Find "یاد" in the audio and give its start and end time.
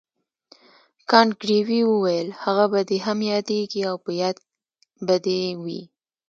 4.21-4.35